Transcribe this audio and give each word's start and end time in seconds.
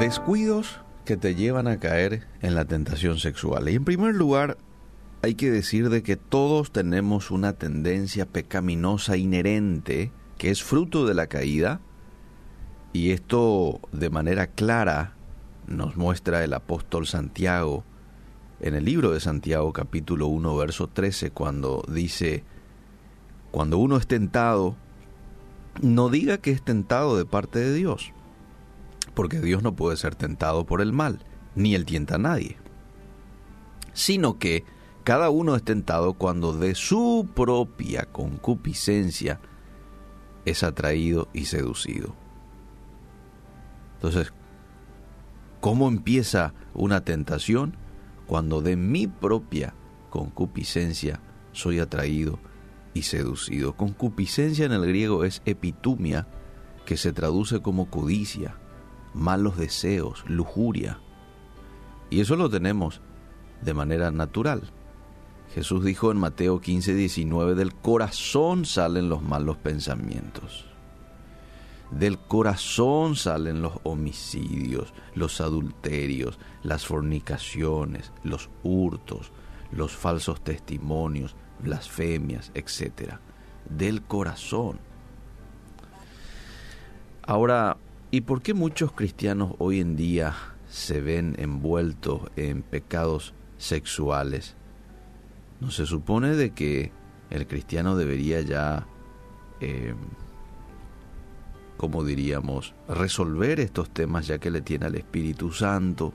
Descuidos 0.00 0.80
que 1.04 1.16
te 1.16 1.34
llevan 1.34 1.68
a 1.68 1.78
caer 1.78 2.26
en 2.42 2.54
la 2.54 2.64
tentación 2.64 3.18
sexual. 3.18 3.68
Y 3.68 3.76
en 3.76 3.84
primer 3.84 4.14
lugar, 4.14 4.58
hay 5.22 5.34
que 5.34 5.50
decir 5.50 5.88
de 5.88 6.02
que 6.02 6.16
todos 6.16 6.70
tenemos 6.70 7.30
una 7.30 7.54
tendencia 7.54 8.26
pecaminosa 8.26 9.16
inherente 9.16 10.12
que 10.38 10.50
es 10.50 10.62
fruto 10.62 11.06
de 11.06 11.14
la 11.14 11.26
caída 11.26 11.80
y 12.92 13.10
esto 13.10 13.80
de 13.92 14.10
manera 14.10 14.48
clara 14.48 15.14
nos 15.66 15.96
muestra 15.96 16.44
el 16.44 16.52
apóstol 16.52 17.06
Santiago 17.06 17.84
en 18.60 18.74
el 18.74 18.84
libro 18.84 19.12
de 19.12 19.20
Santiago 19.20 19.72
capítulo 19.72 20.28
1 20.28 20.56
verso 20.56 20.88
13 20.88 21.30
cuando 21.30 21.84
dice, 21.88 22.44
cuando 23.50 23.78
uno 23.78 23.96
es 23.96 24.06
tentado, 24.06 24.76
no 25.82 26.08
diga 26.08 26.38
que 26.38 26.52
es 26.52 26.62
tentado 26.62 27.18
de 27.18 27.26
parte 27.26 27.58
de 27.58 27.74
Dios, 27.74 28.12
porque 29.16 29.40
Dios 29.40 29.62
no 29.62 29.74
puede 29.74 29.96
ser 29.96 30.14
tentado 30.14 30.66
por 30.66 30.82
el 30.82 30.92
mal, 30.92 31.24
ni 31.54 31.74
él 31.74 31.86
tienta 31.86 32.16
a 32.16 32.18
nadie, 32.18 32.58
sino 33.94 34.38
que 34.38 34.62
cada 35.04 35.30
uno 35.30 35.56
es 35.56 35.62
tentado 35.62 36.12
cuando 36.12 36.52
de 36.52 36.74
su 36.74 37.26
propia 37.34 38.04
concupiscencia 38.12 39.40
es 40.44 40.62
atraído 40.62 41.28
y 41.32 41.46
seducido. 41.46 42.14
Entonces, 43.94 44.34
¿cómo 45.60 45.88
empieza 45.88 46.52
una 46.74 47.02
tentación? 47.02 47.74
Cuando 48.26 48.60
de 48.60 48.76
mi 48.76 49.06
propia 49.06 49.72
concupiscencia 50.10 51.20
soy 51.52 51.78
atraído 51.78 52.38
y 52.92 53.02
seducido. 53.02 53.78
Concupiscencia 53.78 54.66
en 54.66 54.72
el 54.72 54.86
griego 54.86 55.24
es 55.24 55.40
epitumia, 55.46 56.28
que 56.84 56.98
se 56.98 57.12
traduce 57.12 57.62
como 57.62 57.90
codicia, 57.90 58.56
malos 59.16 59.56
deseos, 59.56 60.24
lujuria. 60.28 61.00
Y 62.10 62.20
eso 62.20 62.36
lo 62.36 62.48
tenemos 62.48 63.00
de 63.62 63.74
manera 63.74 64.10
natural. 64.10 64.62
Jesús 65.54 65.84
dijo 65.84 66.10
en 66.10 66.18
Mateo 66.18 66.60
15, 66.60 66.94
19, 66.94 67.54
del 67.54 67.74
corazón 67.74 68.64
salen 68.64 69.08
los 69.08 69.22
malos 69.22 69.56
pensamientos. 69.56 70.66
Del 71.90 72.18
corazón 72.18 73.16
salen 73.16 73.62
los 73.62 73.74
homicidios, 73.84 74.92
los 75.14 75.40
adulterios, 75.40 76.38
las 76.62 76.84
fornicaciones, 76.84 78.12
los 78.24 78.50
hurtos, 78.64 79.30
los 79.70 79.92
falsos 79.92 80.42
testimonios, 80.42 81.36
blasfemias, 81.60 82.50
etc. 82.54 83.14
Del 83.70 84.02
corazón. 84.02 84.78
Ahora, 87.22 87.76
¿y 88.16 88.22
por 88.22 88.40
qué 88.40 88.54
muchos 88.54 88.92
cristianos 88.92 89.56
hoy 89.58 89.78
en 89.78 89.94
día 89.94 90.34
se 90.70 91.02
ven 91.02 91.34
envueltos 91.36 92.22
en 92.36 92.62
pecados 92.62 93.34
sexuales? 93.58 94.56
¿No 95.60 95.70
se 95.70 95.84
supone 95.84 96.34
de 96.34 96.52
que 96.52 96.92
el 97.28 97.46
cristiano 97.46 97.94
debería 97.94 98.40
ya 98.40 98.86
eh, 99.60 99.94
como 101.76 102.04
diríamos, 102.04 102.72
resolver 102.88 103.60
estos 103.60 103.90
temas 103.90 104.26
ya 104.26 104.38
que 104.38 104.50
le 104.50 104.62
tiene 104.62 104.86
al 104.86 104.94
Espíritu 104.94 105.52
Santo, 105.52 106.14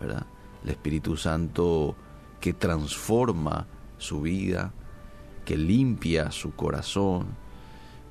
¿verdad? 0.00 0.26
El 0.62 0.70
Espíritu 0.70 1.16
Santo 1.16 1.96
que 2.40 2.52
transforma 2.52 3.66
su 3.98 4.20
vida, 4.20 4.72
que 5.44 5.56
limpia 5.56 6.30
su 6.30 6.54
corazón. 6.54 7.26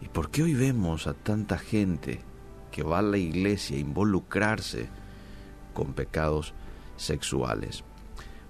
¿Y 0.01 0.09
por 0.09 0.31
qué 0.31 0.43
hoy 0.43 0.53
vemos 0.53 1.07
a 1.07 1.13
tanta 1.13 1.57
gente 1.57 2.29
que 2.71 2.83
va 2.83 2.99
a 2.99 3.03
la 3.03 3.17
iglesia 3.17 3.77
a 3.77 3.81
involucrarse 3.81 4.89
con 5.73 5.93
pecados 5.93 6.53
sexuales? 6.95 7.83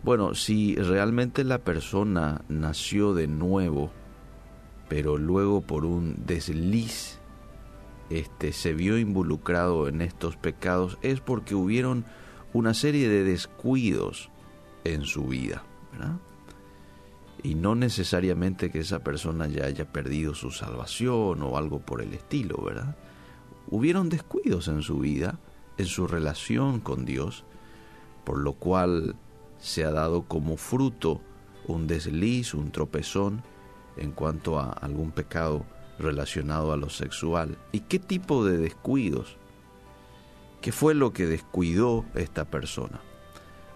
Bueno, 0.03 0.33
si 0.33 0.75
realmente 0.75 1.43
la 1.43 1.59
persona 1.59 2.41
nació 2.49 3.13
de 3.13 3.27
nuevo, 3.27 3.91
pero 4.89 5.17
luego 5.17 5.61
por 5.61 5.85
un 5.85 6.25
desliz 6.25 7.19
este, 8.09 8.51
se 8.51 8.73
vio 8.73 8.97
involucrado 8.97 9.87
en 9.87 10.01
estos 10.01 10.35
pecados 10.35 10.97
es 11.01 11.21
porque 11.21 11.55
hubieron 11.55 12.03
una 12.51 12.73
serie 12.73 13.07
de 13.07 13.23
descuidos 13.23 14.29
en 14.83 15.05
su 15.05 15.25
vida. 15.25 15.63
Y 17.43 17.55
no 17.55 17.75
necesariamente 17.75 18.69
que 18.69 18.79
esa 18.79 18.99
persona 18.99 19.47
ya 19.47 19.65
haya 19.65 19.91
perdido 19.91 20.35
su 20.35 20.51
salvación 20.51 21.41
o 21.41 21.57
algo 21.57 21.79
por 21.79 22.01
el 22.01 22.13
estilo, 22.13 22.61
¿verdad? 22.63 22.95
Hubieron 23.69 24.09
descuidos 24.09 24.67
en 24.67 24.81
su 24.81 24.99
vida, 24.99 25.39
en 25.77 25.85
su 25.85 26.07
relación 26.07 26.79
con 26.79 27.05
Dios, 27.05 27.45
por 28.23 28.39
lo 28.39 28.53
cual 28.53 29.15
se 29.59 29.85
ha 29.85 29.91
dado 29.91 30.23
como 30.23 30.57
fruto 30.57 31.21
un 31.67 31.87
desliz, 31.87 32.53
un 32.53 32.71
tropezón 32.71 33.43
en 33.97 34.11
cuanto 34.11 34.59
a 34.59 34.71
algún 34.71 35.11
pecado 35.11 35.65
relacionado 35.99 36.71
a 36.71 36.77
lo 36.77 36.89
sexual. 36.89 37.57
¿Y 37.71 37.81
qué 37.81 37.99
tipo 37.99 38.43
de 38.45 38.57
descuidos? 38.57 39.37
¿Qué 40.61 40.71
fue 40.71 40.93
lo 40.93 41.13
que 41.13 41.25
descuidó 41.25 42.05
esta 42.15 42.45
persona? 42.45 43.01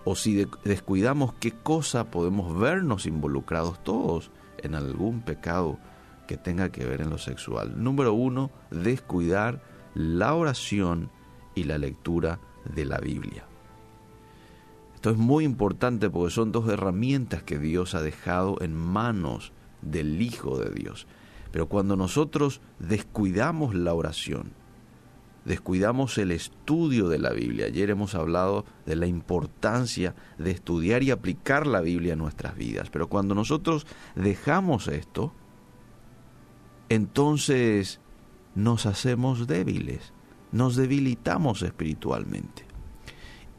O 0.03 0.15
si 0.15 0.47
descuidamos 0.63 1.33
qué 1.39 1.51
cosa 1.51 2.11
podemos 2.11 2.57
vernos 2.59 3.05
involucrados 3.05 3.83
todos 3.83 4.31
en 4.59 4.75
algún 4.75 5.21
pecado 5.21 5.79
que 6.27 6.37
tenga 6.37 6.69
que 6.69 6.85
ver 6.85 7.01
en 7.01 7.09
lo 7.09 7.17
sexual. 7.17 7.83
Número 7.83 8.13
uno, 8.13 8.51
descuidar 8.69 9.61
la 9.95 10.35
oración 10.35 11.09
y 11.55 11.63
la 11.63 11.77
lectura 11.77 12.39
de 12.73 12.85
la 12.85 12.99
Biblia. 12.99 13.45
Esto 14.93 15.09
es 15.09 15.17
muy 15.17 15.43
importante 15.43 16.09
porque 16.09 16.33
son 16.33 16.51
dos 16.51 16.67
herramientas 16.69 17.43
que 17.43 17.57
Dios 17.57 17.95
ha 17.95 18.01
dejado 18.01 18.61
en 18.61 18.75
manos 18.75 19.53
del 19.81 20.21
Hijo 20.21 20.59
de 20.59 20.71
Dios. 20.71 21.07
Pero 21.51 21.69
cuando 21.69 21.95
nosotros 21.95 22.59
descuidamos 22.79 23.73
la 23.73 23.93
oración, 23.93 24.51
descuidamos 25.45 26.17
el 26.17 26.31
estudio 26.31 27.07
de 27.07 27.19
la 27.19 27.31
Biblia, 27.31 27.67
ayer 27.67 27.91
hemos 27.91 28.15
hablado 28.15 28.65
de 28.85 28.95
la 28.95 29.05
importancia 29.05 30.15
de 30.37 30.51
estudiar 30.51 31.03
y 31.03 31.11
aplicar 31.11 31.67
la 31.67 31.81
Biblia 31.81 32.13
en 32.13 32.19
nuestras 32.19 32.57
vidas, 32.57 32.89
pero 32.89 33.07
cuando 33.07 33.35
nosotros 33.35 33.85
dejamos 34.15 34.87
esto, 34.87 35.33
entonces 36.89 38.01
nos 38.55 38.85
hacemos 38.85 39.47
débiles, 39.47 40.13
nos 40.51 40.75
debilitamos 40.75 41.61
espiritualmente. 41.61 42.65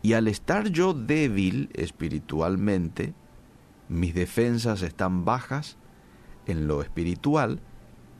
Y 0.02 0.14
al 0.14 0.28
estar 0.28 0.68
yo 0.70 0.94
débil 0.94 1.70
espiritualmente, 1.74 3.14
mis 3.88 4.14
defensas 4.14 4.82
están 4.82 5.24
bajas 5.24 5.76
en 6.46 6.66
lo 6.66 6.82
espiritual, 6.82 7.60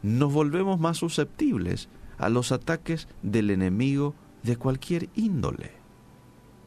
nos 0.02 0.32
volvemos 0.32 0.78
más 0.78 0.98
susceptibles 0.98 1.88
a 2.18 2.28
los 2.28 2.52
ataques 2.52 3.08
del 3.22 3.50
enemigo 3.50 4.14
de 4.42 4.56
cualquier 4.56 5.08
índole 5.14 5.72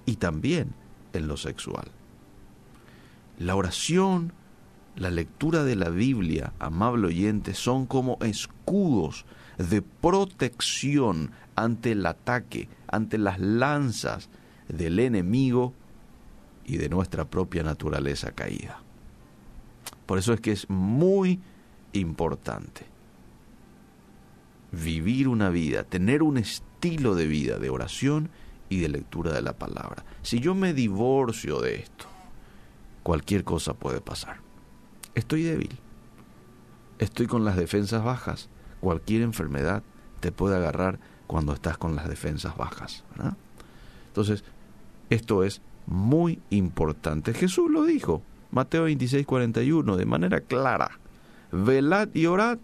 y 0.06 0.16
también 0.16 0.74
en 1.14 1.28
lo 1.28 1.38
sexual. 1.38 1.92
La 3.38 3.56
oración, 3.56 4.34
la 4.96 5.12
lectura 5.12 5.64
de 5.64 5.76
la 5.76 5.90
Biblia, 5.90 6.54
amable 6.60 7.08
oyente, 7.08 7.54
son 7.54 7.86
como 7.86 8.18
escudos 8.22 9.26
de 9.60 9.82
protección 9.82 11.32
ante 11.56 11.92
el 11.92 12.06
ataque, 12.06 12.70
ante 12.88 13.18
las 13.18 13.40
lanzas 13.40 14.30
del 14.70 15.00
enemigo 15.00 15.74
y 16.66 16.78
de 16.78 16.90
nuestra 16.90 17.26
propia 17.26 17.62
naturaleza 17.62 18.32
caída. 18.32 18.82
Por 20.06 20.18
eso 20.18 20.34
es 20.34 20.40
que 20.40 20.54
es 20.54 20.70
muy 20.70 21.40
importante 21.92 22.86
vivir 24.72 25.28
una 25.28 25.50
vida, 25.50 25.84
tener 25.84 26.24
un 26.24 26.38
estilo 26.38 27.14
de 27.16 27.28
vida 27.28 27.60
de 27.60 27.70
oración 27.70 28.30
y 28.70 28.80
de 28.80 28.88
lectura 28.88 29.34
de 29.34 29.42
la 29.42 29.54
palabra. 29.54 30.06
Si 30.22 30.40
yo 30.40 30.56
me 30.56 30.74
divorcio 30.74 31.60
de 31.60 31.76
esto, 31.76 32.06
cualquier 33.04 33.44
cosa 33.44 33.74
puede 33.74 34.00
pasar. 34.00 34.38
Estoy 35.16 35.44
débil, 35.44 35.78
estoy 37.00 37.28
con 37.28 37.44
las 37.44 37.58
defensas 37.58 38.04
bajas. 38.04 38.50
Cualquier 38.82 39.22
enfermedad 39.22 39.84
te 40.20 40.32
puede 40.32 40.56
agarrar 40.56 41.00
cuando 41.28 41.54
estás 41.54 41.78
con 41.78 41.96
las 41.96 42.10
defensas 42.10 42.58
bajas. 42.58 43.04
Entonces, 44.08 44.44
esto 45.10 45.44
es 45.44 45.62
muy 45.86 46.40
importante. 46.50 47.34
Jesús 47.34 47.70
lo 47.70 47.84
dijo, 47.84 48.22
Mateo 48.52 48.84
26, 48.84 49.26
41, 49.26 49.98
de 49.98 50.06
manera 50.06 50.42
clara. 50.42 51.00
Velad 51.52 52.10
y 52.14 52.26
orad 52.26 52.60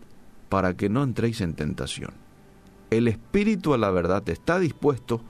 para 0.49 0.75
que 0.75 0.89
no 0.89 1.03
entréis 1.03 1.41
en 1.41 1.53
tentación. 1.53 2.11
El 2.89 3.07
espíritu 3.07 3.73
a 3.73 3.77
la 3.77 3.89
verdad 3.89 4.27
está 4.29 4.59
dispuesto, 4.59 5.21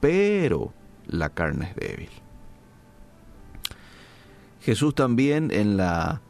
pero 0.00 0.72
la 1.06 1.30
carne 1.30 1.70
es 1.70 1.76
débil. 1.76 2.10
Jesús 4.60 4.94
también 4.94 5.50
en 5.52 5.76
la 5.76 6.20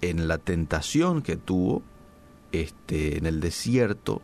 en 0.00 0.28
la 0.28 0.38
tentación 0.38 1.22
que 1.22 1.36
tuvo 1.36 1.82
este 2.62 3.18
en 3.18 3.26
el 3.26 3.40
desierto 3.40 4.22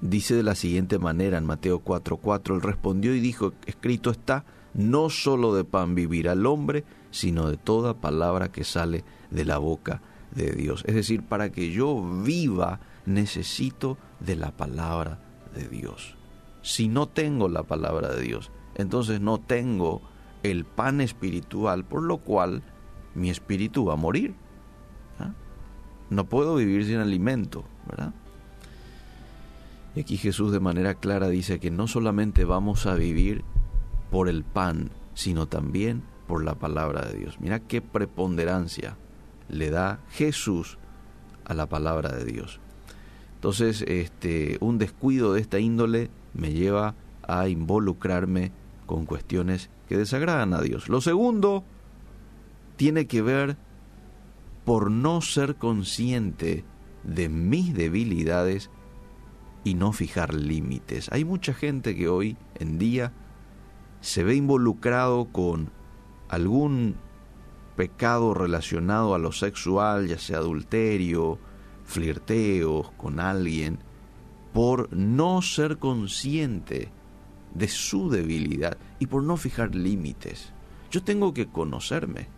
dice 0.00 0.34
de 0.34 0.42
la 0.42 0.54
siguiente 0.54 0.98
manera 0.98 1.38
en 1.38 1.46
Mateo 1.46 1.82
4:4, 1.82 2.54
él 2.54 2.62
respondió 2.62 3.14
y 3.14 3.20
dijo, 3.20 3.52
escrito 3.66 4.10
está, 4.10 4.44
no 4.74 5.08
solo 5.08 5.54
de 5.54 5.64
pan 5.64 5.94
vivirá 5.94 6.32
el 6.32 6.46
hombre, 6.46 6.84
sino 7.10 7.48
de 7.48 7.56
toda 7.56 8.00
palabra 8.00 8.50
que 8.50 8.64
sale 8.64 9.04
de 9.30 9.44
la 9.44 9.58
boca 9.58 10.02
de 10.34 10.52
Dios. 10.52 10.84
Es 10.86 10.94
decir, 10.94 11.22
para 11.22 11.50
que 11.50 11.70
yo 11.70 12.02
viva 12.22 12.80
necesito 13.06 13.96
de 14.20 14.36
la 14.36 14.50
palabra 14.50 15.20
de 15.54 15.68
Dios. 15.68 16.16
Si 16.62 16.88
no 16.88 17.08
tengo 17.08 17.48
la 17.48 17.62
palabra 17.62 18.08
de 18.14 18.22
Dios, 18.22 18.50
entonces 18.74 19.20
no 19.20 19.38
tengo 19.38 20.02
el 20.42 20.64
pan 20.64 21.00
espiritual, 21.00 21.84
por 21.84 22.02
lo 22.02 22.18
cual 22.18 22.62
mi 23.14 23.30
espíritu 23.30 23.86
va 23.86 23.94
a 23.94 23.96
morir. 23.96 24.34
No 26.14 26.26
puedo 26.26 26.54
vivir 26.54 26.86
sin 26.86 26.98
alimento, 26.98 27.64
¿verdad? 27.88 28.12
Y 29.96 30.00
aquí 30.00 30.16
Jesús 30.16 30.52
de 30.52 30.60
manera 30.60 30.94
clara 30.94 31.28
dice 31.28 31.58
que 31.58 31.70
no 31.70 31.88
solamente 31.88 32.44
vamos 32.44 32.86
a 32.86 32.94
vivir 32.94 33.44
por 34.10 34.28
el 34.28 34.44
pan, 34.44 34.90
sino 35.14 35.46
también 35.46 36.02
por 36.28 36.44
la 36.44 36.54
palabra 36.54 37.02
de 37.02 37.18
Dios. 37.18 37.40
Mira 37.40 37.58
qué 37.58 37.82
preponderancia 37.82 38.96
le 39.48 39.70
da 39.70 39.98
Jesús 40.10 40.78
a 41.44 41.54
la 41.54 41.68
palabra 41.68 42.12
de 42.12 42.24
Dios. 42.24 42.60
Entonces, 43.34 43.82
este, 43.82 44.56
un 44.60 44.78
descuido 44.78 45.34
de 45.34 45.40
esta 45.40 45.58
índole 45.58 46.10
me 46.32 46.52
lleva 46.52 46.94
a 47.26 47.48
involucrarme 47.48 48.52
con 48.86 49.04
cuestiones 49.04 49.68
que 49.88 49.96
desagradan 49.96 50.54
a 50.54 50.60
Dios. 50.60 50.88
Lo 50.88 51.00
segundo 51.00 51.64
tiene 52.76 53.06
que 53.06 53.20
ver 53.20 53.56
por 54.64 54.90
no 54.90 55.20
ser 55.20 55.56
consciente 55.56 56.64
de 57.02 57.28
mis 57.28 57.74
debilidades 57.74 58.70
y 59.62 59.74
no 59.74 59.92
fijar 59.92 60.34
límites. 60.34 61.10
Hay 61.12 61.24
mucha 61.24 61.54
gente 61.54 61.94
que 61.96 62.08
hoy 62.08 62.36
en 62.56 62.78
día 62.78 63.12
se 64.00 64.24
ve 64.24 64.34
involucrado 64.34 65.26
con 65.26 65.70
algún 66.28 66.96
pecado 67.76 68.34
relacionado 68.34 69.14
a 69.14 69.18
lo 69.18 69.32
sexual, 69.32 70.06
ya 70.06 70.18
sea 70.18 70.38
adulterio, 70.38 71.38
flirteos 71.84 72.90
con 72.92 73.20
alguien, 73.20 73.78
por 74.52 74.92
no 74.92 75.42
ser 75.42 75.78
consciente 75.78 76.90
de 77.54 77.68
su 77.68 78.10
debilidad 78.10 78.78
y 78.98 79.06
por 79.06 79.22
no 79.22 79.36
fijar 79.36 79.74
límites. 79.74 80.52
Yo 80.90 81.02
tengo 81.02 81.34
que 81.34 81.46
conocerme, 81.46 82.28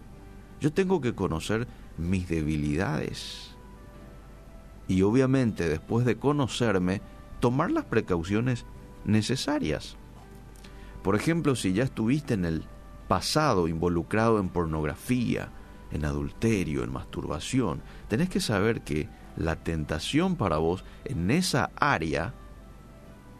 yo 0.60 0.72
tengo 0.72 1.00
que 1.00 1.14
conocer 1.14 1.66
mis 1.98 2.28
debilidades. 2.28 3.54
Y 4.88 5.02
obviamente 5.02 5.68
después 5.68 6.06
de 6.06 6.16
conocerme, 6.16 7.00
tomar 7.40 7.70
las 7.70 7.84
precauciones 7.84 8.64
necesarias. 9.04 9.96
Por 11.02 11.16
ejemplo, 11.16 11.54
si 11.54 11.72
ya 11.72 11.84
estuviste 11.84 12.34
en 12.34 12.44
el 12.44 12.64
pasado 13.08 13.68
involucrado 13.68 14.40
en 14.40 14.48
pornografía, 14.48 15.50
en 15.92 16.04
adulterio, 16.04 16.82
en 16.82 16.92
masturbación, 16.92 17.82
tenés 18.08 18.28
que 18.28 18.40
saber 18.40 18.82
que 18.82 19.08
la 19.36 19.56
tentación 19.56 20.36
para 20.36 20.56
vos 20.58 20.84
en 21.04 21.30
esa 21.30 21.70
área 21.76 22.34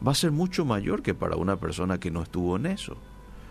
va 0.07 0.13
a 0.13 0.17
ser 0.17 0.31
mucho 0.31 0.65
mayor 0.65 1.03
que 1.03 1.15
para 1.15 1.37
una 1.37 1.57
persona 1.57 1.99
que 1.99 2.11
no 2.11 2.23
estuvo 2.23 2.57
en 2.57 2.67
eso. 2.67 2.97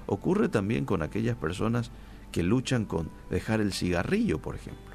Ocurre 0.05 0.47
también 0.47 0.85
con 0.85 1.01
aquellas 1.01 1.35
personas 1.35 1.91
que 2.31 2.43
luchan 2.43 2.85
con 2.85 3.09
dejar 3.29 3.61
el 3.61 3.73
cigarrillo, 3.73 4.39
por 4.39 4.55
ejemplo. 4.55 4.94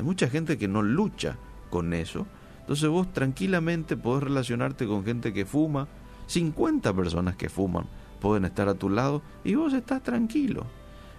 Hay 0.00 0.06
mucha 0.06 0.30
gente 0.30 0.56
que 0.56 0.66
no 0.66 0.80
lucha 0.80 1.36
con 1.68 1.92
eso. 1.92 2.26
Entonces 2.60 2.88
vos 2.88 3.12
tranquilamente 3.12 3.98
podés 3.98 4.22
relacionarte 4.24 4.86
con 4.86 5.04
gente 5.04 5.34
que 5.34 5.44
fuma. 5.44 5.88
50 6.26 6.94
personas 6.94 7.36
que 7.36 7.50
fuman 7.50 7.84
pueden 8.18 8.46
estar 8.46 8.66
a 8.70 8.74
tu 8.74 8.88
lado 8.88 9.20
y 9.44 9.56
vos 9.56 9.74
estás 9.74 10.02
tranquilo. 10.02 10.64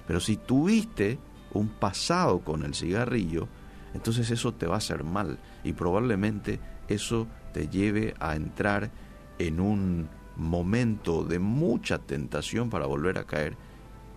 Pero 0.07 0.19
si 0.19 0.35
tuviste 0.35 1.19
un 1.53 1.67
pasado 1.67 2.39
con 2.39 2.63
el 2.63 2.73
cigarrillo, 2.73 3.47
entonces 3.93 4.31
eso 4.31 4.51
te 4.55 4.65
va 4.65 4.73
a 4.73 4.77
hacer 4.79 5.03
mal 5.03 5.37
y 5.63 5.73
probablemente 5.73 6.59
eso 6.87 7.27
te 7.53 7.67
lleve 7.67 8.15
a 8.19 8.35
entrar 8.35 8.89
en 9.37 9.59
un 9.59 10.09
momento 10.37 11.23
de 11.23 11.37
mucha 11.37 11.99
tentación 11.99 12.71
para 12.71 12.87
volver 12.87 13.19
a 13.19 13.25
caer 13.25 13.55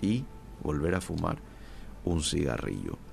y 0.00 0.24
volver 0.62 0.94
a 0.94 1.02
fumar 1.02 1.36
un 2.06 2.22
cigarrillo. 2.22 3.03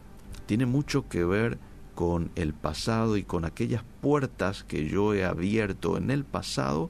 Tiene 0.52 0.66
mucho 0.66 1.08
que 1.08 1.24
ver 1.24 1.60
con 1.96 2.30
el 2.36 2.54
pasado 2.54 3.16
y 3.16 3.24
con 3.24 3.46
aquellas 3.46 3.86
puertas 4.02 4.66
que 4.66 4.86
yo 4.86 5.14
he 5.14 5.24
abierto 5.24 5.96
en 5.96 6.12
el 6.12 6.26
pasado 6.26 6.90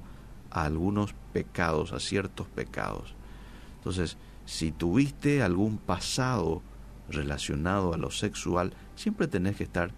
a 0.50 0.63
algunos 0.63 1.13
pecados, 1.31 1.94
a 1.94 2.00
ciertos 2.00 2.48
pecados. 2.48 3.13
Entonces, 3.75 4.18
si 4.48 4.72
tuviste 4.72 5.44
algún 5.44 5.78
pasado 5.78 6.63
relacionado 7.08 7.94
a 7.94 7.98
lo 7.98 8.10
sexual, 8.10 8.74
siempre 8.96 9.28
tenés 9.28 9.58
que 9.58 9.63
estar 9.66 9.92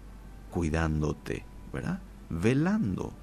cuidándote, 0.50 1.46
¿verdad? 1.72 2.00
Velando, 2.28 3.14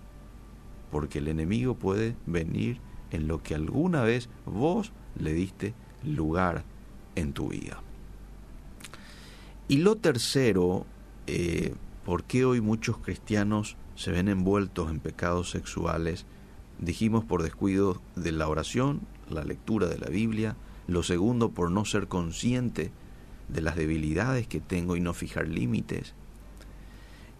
porque 0.89 1.19
el 1.19 1.27
enemigo 1.27 1.75
puede 1.75 2.15
venir 2.25 2.81
en 3.11 3.27
lo 3.27 3.43
que 3.43 3.53
alguna 3.53 4.01
vez 4.01 4.27
vos 4.47 4.91
le 5.19 5.33
diste 5.33 5.75
lugar 6.03 6.63
en 7.13 7.31
tu 7.31 7.49
vida. 7.49 7.83
Y 9.71 9.77
lo 9.77 9.95
tercero, 9.95 10.85
eh, 11.27 11.75
¿por 12.03 12.25
qué 12.25 12.43
hoy 12.43 12.59
muchos 12.59 12.97
cristianos 12.97 13.77
se 13.95 14.11
ven 14.11 14.27
envueltos 14.27 14.91
en 14.91 14.99
pecados 14.99 15.49
sexuales? 15.49 16.25
Dijimos 16.79 17.23
por 17.23 17.41
descuido 17.41 18.01
de 18.17 18.33
la 18.33 18.49
oración, 18.49 18.99
la 19.29 19.45
lectura 19.45 19.87
de 19.87 19.97
la 19.97 20.09
Biblia, 20.09 20.57
lo 20.87 21.03
segundo 21.03 21.51
por 21.51 21.71
no 21.71 21.85
ser 21.85 22.09
consciente 22.09 22.91
de 23.47 23.61
las 23.61 23.77
debilidades 23.77 24.45
que 24.45 24.59
tengo 24.59 24.97
y 24.97 24.99
no 24.99 25.13
fijar 25.13 25.47
límites. 25.47 26.15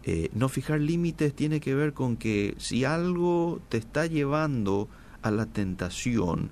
Eh, 0.03 0.29
no 0.33 0.47
fijar 0.47 0.79
límites 0.79 1.33
tiene 1.33 1.59
que 1.59 1.75
ver 1.75 1.91
con 1.91 2.15
que 2.15 2.55
si 2.59 2.85
algo 2.85 3.59
te 3.67 3.75
está 3.75 4.05
llevando 4.05 4.87
a 5.21 5.31
la 5.31 5.47
tentación, 5.47 6.49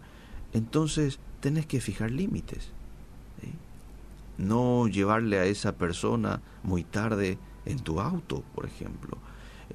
entonces 0.51 1.21
tenés 1.39 1.65
que 1.67 1.79
fijar 1.79 2.11
límites. 2.11 2.73
No 4.39 4.88
llevarle 4.88 5.38
a 5.38 5.45
esa 5.45 5.75
persona 5.75 6.41
muy 6.63 6.83
tarde 6.83 7.38
en 7.65 7.80
tu 7.80 8.00
auto, 8.00 8.44
por 8.56 8.65
ejemplo. 8.65 9.18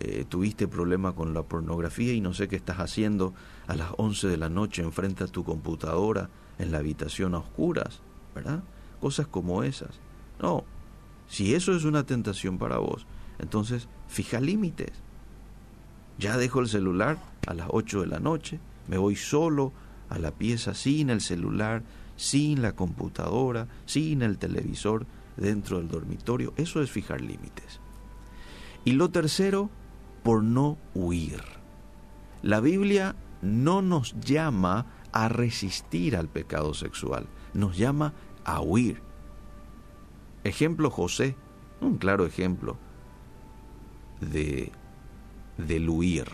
Eh, 0.01 0.25
tuviste 0.29 0.67
problema 0.67 1.13
con 1.13 1.35
la 1.35 1.43
pornografía 1.43 2.13
y 2.13 2.21
no 2.21 2.35
sé 2.35 2.49
qué 2.49 2.57
estás 2.57 2.79
haciendo 2.79 3.33
a 3.69 3.77
las 3.77 3.91
11 3.97 4.27
de 4.27 4.37
la 4.37 4.49
noche 4.49 4.83
enfrente 4.83 5.23
a 5.23 5.29
tu 5.29 5.45
computadora 5.45 6.31
en 6.59 6.73
la 6.73 6.79
habitación 6.79 7.35
a 7.35 7.39
oscuras, 7.39 8.01
¿verdad? 8.35 8.65
Cosas 9.01 9.29
como 9.29 9.63
esas. 9.63 10.01
No, 10.41 10.65
si 11.29 11.55
eso 11.55 11.77
es 11.77 11.85
una 11.85 12.05
tentación 12.05 12.59
para 12.59 12.79
vos, 12.79 13.07
entonces 13.39 13.89
fija 14.09 14.41
límites. 14.41 14.93
Ya 16.19 16.37
dejo 16.39 16.61
el 16.61 16.69
celular 16.69 17.19
a 17.47 17.55
las 17.55 17.69
8 17.71 18.01
de 18.01 18.07
la 18.07 18.19
noche, 18.19 18.61
me 18.89 18.99
voy 18.99 19.15
solo 19.15 19.73
a 20.09 20.19
la 20.19 20.31
pieza 20.31 20.75
sin 20.75 21.11
el 21.11 21.21
celular, 21.21 21.83
sin 22.17 22.63
la 22.63 22.73
computadora, 22.73 23.69
sin 23.87 24.23
el 24.23 24.39
televisor 24.39 25.07
dentro 25.37 25.79
del 25.79 25.89
dormitorio. 25.89 26.53
Eso 26.57 26.83
es 26.83 26.91
fijar 26.91 27.21
límites. 27.21 27.81
Y 28.85 28.93
lo 28.93 29.11
tercero, 29.11 29.71
por 30.23 30.43
no 30.43 30.79
huir. 30.95 31.43
La 32.43 32.61
Biblia 32.61 33.17
no 33.43 33.83
nos 33.83 34.15
llama 34.21 34.87
a 35.13 35.29
resistir 35.29 36.17
al 36.17 36.29
pecado 36.29 36.75
sexual, 36.75 37.27
nos 37.53 37.77
llama 37.77 38.15
a 38.45 38.61
huir. 38.61 39.01
Ejemplo 40.45 40.91
José, 40.91 41.37
un 41.81 41.97
claro 41.97 42.27
ejemplo 42.27 42.77
de 44.21 44.73
del 45.57 45.89
huir. 45.89 46.27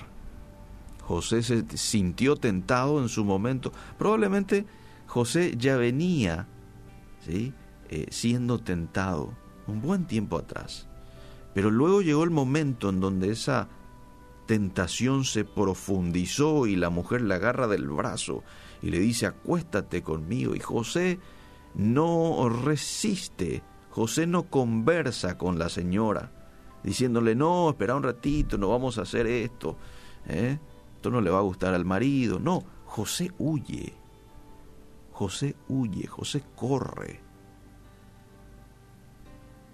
José 1.03 1.43
se 1.43 1.65
sintió 1.77 2.37
tentado 2.37 3.01
en 3.03 3.09
su 3.09 3.25
momento. 3.25 3.73
Probablemente 3.99 4.67
José 5.11 5.57
ya 5.59 5.77
venía 5.77 6.47
¿sí? 7.27 7.53
Eh, 7.89 8.07
siendo 8.11 8.61
tentado 8.61 9.35
un 9.67 9.83
buen 9.83 10.07
tiempo 10.07 10.39
atrás. 10.39 10.87
Pero 11.53 11.73
luego 11.73 12.01
llegó 12.01 12.23
el 12.23 12.31
momento 12.31 12.91
en 12.91 13.01
donde 13.01 13.33
esa 13.33 13.69
tentación 14.47 15.25
se 15.25 15.45
profundizó 15.45 16.69
y 16.69 16.77
la 16.77 16.91
mujer 16.91 17.23
le 17.23 17.35
agarra 17.35 17.67
del 17.67 17.89
brazo 17.89 18.45
y 18.83 18.91
le 18.91 19.01
dice, 19.01 19.27
acuéstate 19.27 20.01
conmigo. 20.05 20.55
Y 20.55 20.61
José 20.61 21.19
no 21.75 22.49
resiste, 22.49 23.65
José 23.91 24.29
no 24.29 24.45
conversa 24.45 25.37
con 25.37 25.59
la 25.59 25.69
señora, 25.71 26.31
diciéndole, 26.85 27.35
no, 27.35 27.71
espera 27.71 27.97
un 27.97 28.05
ratito, 28.05 28.59
no 28.59 28.69
vamos 28.69 28.97
a 28.99 29.03
hacer 29.03 29.27
esto, 29.27 29.77
¿eh? 30.29 30.61
esto 30.95 31.11
no 31.11 31.21
le 31.21 31.31
va 31.31 31.39
a 31.39 31.43
gustar 31.43 31.75
al 31.75 31.85
marido. 31.85 32.39
No, 32.39 32.63
José 32.85 33.33
huye, 33.39 34.00
José 35.21 35.55
huye, 35.69 36.07
José 36.07 36.43
corre. 36.57 37.21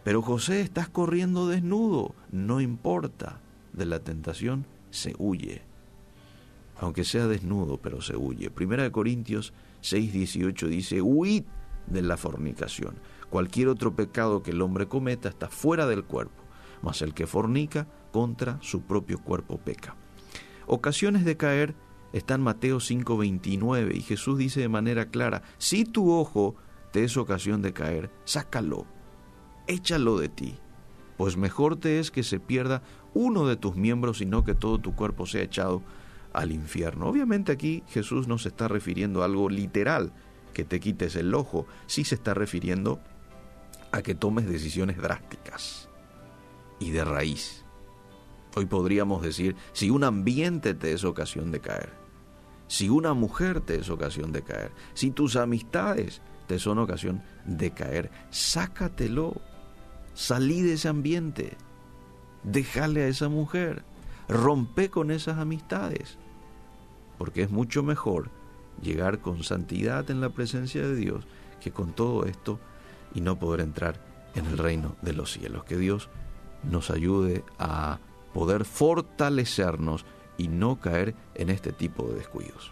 Pero 0.03 0.21
José, 0.21 0.61
estás 0.61 0.89
corriendo 0.89 1.47
desnudo, 1.47 2.17
no 2.33 2.61
importa 2.61 3.39
de 3.73 3.87
la 3.87 4.01
tentación 4.01 4.67
se 4.91 5.15
huye. 5.19 5.63
aunque 6.81 7.05
sea 7.05 7.29
desnudo, 7.29 7.79
pero 7.79 8.01
se 8.01 8.17
huye. 8.17 8.51
Primera 8.51 8.83
de 8.83 8.91
Corintios 8.91 9.53
6, 9.83 10.13
18 10.13 10.67
dice, 10.67 11.01
huid 11.01 11.45
de 11.87 12.03
la 12.03 12.17
fornicación. 12.17 12.97
Cualquier 13.31 13.69
otro 13.69 13.95
pecado 13.95 14.43
que 14.43 14.51
el 14.51 14.61
hombre 14.61 14.89
cometa 14.89 15.29
está 15.29 15.49
fuera 15.49 15.87
del 15.87 16.03
cuerpo, 16.03 16.43
mas 16.83 17.03
el 17.03 17.15
que 17.15 17.29
fornica 17.29 17.87
contra 18.11 18.59
su 18.63 18.81
propio 18.83 19.23
cuerpo 19.23 19.59
peca. 19.59 19.95
Ocasiones 20.67 21.25
de 21.25 21.37
caer 21.37 21.77
están 22.13 22.43
Mateo 22.43 22.79
5:29 22.79 23.95
y 23.95 24.01
Jesús 24.03 24.39
dice 24.39 24.61
de 24.61 24.69
manera 24.69 25.07
clara, 25.07 25.43
si 25.59 25.85
tu 25.85 26.13
ojo 26.13 26.57
te 26.93 27.05
es 27.05 27.17
ocasión 27.17 27.63
de 27.63 27.73
caer, 27.73 28.11
sácalo, 28.25 28.87
échalo 29.67 30.19
de 30.19 30.29
ti, 30.29 30.59
pues 31.17 31.37
mejor 31.37 31.77
te 31.77 31.99
es 31.99 32.11
que 32.11 32.23
se 32.23 32.41
pierda 32.41 32.83
uno 33.15 33.47
de 33.47 33.57
tus 33.57 33.77
miembros 33.77 34.21
y 34.21 34.27
no 34.27 34.45
que 34.45 34.55
todo 34.55 34.79
tu 34.79 34.95
cuerpo 34.95 35.27
sea 35.27 35.43
echado 35.43 35.83
al 36.33 36.53
infierno. 36.53 37.07
Obviamente 37.07 37.53
aquí 37.53 37.83
Jesús 37.89 38.29
no 38.29 38.39
se 38.39 38.49
está 38.49 38.69
refiriendo 38.69 39.23
a 39.23 39.25
algo 39.25 39.49
literal, 39.49 40.13
que 40.53 40.65
te 40.65 40.81
quites 40.81 41.17
el 41.17 41.35
ojo, 41.35 41.67
sí 41.87 42.05
se 42.05 42.15
está 42.15 42.33
refiriendo 42.33 43.01
a 43.93 44.03
que 44.03 44.15
tomes 44.15 44.49
decisiones 44.49 44.97
drásticas 44.97 45.91
y 46.81 46.93
de 46.93 47.05
raíz. 47.05 47.66
Hoy 48.59 48.65
podríamos 48.65 49.21
decir, 49.21 49.55
si 49.75 49.91
un 49.91 50.03
ambiente 50.03 50.73
te 50.73 50.95
es 50.95 51.05
ocasión 51.05 51.53
de 51.53 51.61
caer, 51.61 51.93
si 52.69 52.89
una 52.89 53.13
mujer 53.13 53.61
te 53.61 53.79
es 53.79 53.91
ocasión 53.91 54.33
de 54.33 54.41
caer, 54.41 54.73
si 54.95 55.11
tus 55.11 55.37
amistades 55.37 56.23
te 56.47 56.59
son 56.59 56.79
ocasión 56.79 57.23
de 57.45 57.73
caer, 57.73 58.11
sácatelo, 58.31 59.43
salí 60.15 60.63
de 60.63 60.73
ese 60.73 60.89
ambiente, 60.89 61.59
déjale 62.45 63.03
a 63.03 63.09
esa 63.09 63.29
mujer, 63.29 63.85
rompe 64.27 64.89
con 64.89 65.11
esas 65.11 65.37
amistades, 65.37 66.17
porque 67.19 67.43
es 67.43 67.51
mucho 67.51 67.83
mejor 67.83 68.31
llegar 68.81 69.19
con 69.19 69.43
santidad 69.43 70.11
en 70.11 70.23
la 70.23 70.31
presencia 70.31 70.81
de 70.81 70.97
Dios 70.97 71.27
que 71.61 71.73
con 71.73 71.93
todo 71.93 72.25
esto 72.25 72.59
y 73.15 73.21
no 73.21 73.39
poder 73.39 73.61
entrar 73.61 74.01
en 74.35 74.47
el 74.47 74.57
reino 74.57 74.97
de 75.03 75.13
los 75.13 75.31
cielos. 75.31 75.65
Que 75.65 75.77
Dios 75.77 76.09
nos 76.63 76.89
ayude 76.89 77.45
a 77.59 77.99
poder 78.37 78.67
fortalecernos 78.67 80.05
y 80.37 80.49
no 80.49 80.79
caer 80.79 81.15
en 81.37 81.49
este 81.49 81.73
tipo 81.73 82.07
de 82.07 82.17
descuidos. 82.17 82.71